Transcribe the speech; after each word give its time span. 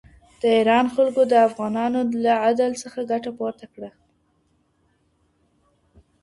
د 0.41 0.43
ایران 0.57 0.85
خلکو 0.95 1.21
د 1.31 1.33
افغانانو 1.47 1.99
له 2.23 2.33
عدل 2.45 2.71
څخه 2.83 2.99
ګټه 3.11 3.31
پورته 3.37 3.65
کړه. 3.73 3.91